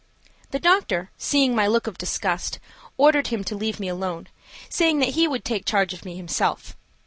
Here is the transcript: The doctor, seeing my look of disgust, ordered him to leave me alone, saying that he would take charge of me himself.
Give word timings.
The 0.49 0.59
doctor, 0.59 1.11
seeing 1.15 1.53
my 1.53 1.67
look 1.67 1.85
of 1.85 1.99
disgust, 1.99 2.57
ordered 2.97 3.27
him 3.27 3.43
to 3.43 3.55
leave 3.55 3.79
me 3.79 3.87
alone, 3.87 4.29
saying 4.67 4.97
that 4.97 5.09
he 5.09 5.27
would 5.27 5.45
take 5.45 5.63
charge 5.63 5.93
of 5.93 6.05
me 6.05 6.15
himself. 6.17 6.75